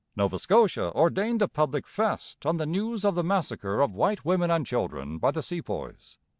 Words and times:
Nova 0.15 0.39
Scotia 0.39 0.89
ordained 0.95 1.43
a 1.43 1.47
public 1.47 1.85
fast 1.85 2.43
on 2.43 2.57
the 2.57 2.65
news 2.65 3.05
of 3.05 3.13
the 3.13 3.23
massacre 3.23 3.81
of 3.81 3.93
white 3.93 4.25
women 4.25 4.49
and 4.49 4.65
children 4.65 5.19
by 5.19 5.29
the 5.29 5.43
Sepoys. 5.43 6.17